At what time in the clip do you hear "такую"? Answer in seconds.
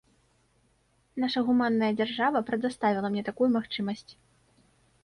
3.31-3.49